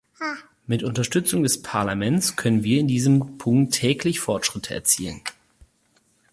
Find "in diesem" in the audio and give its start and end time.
2.79-3.37